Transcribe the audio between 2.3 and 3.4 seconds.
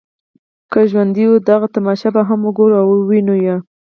وګورو او وینو.